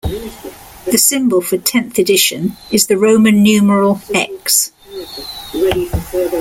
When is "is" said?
2.71-2.87